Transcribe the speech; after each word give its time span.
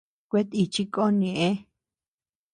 Kuetíchi 0.29 0.83
kon 0.93 1.13
ñeʼë. 1.21 1.49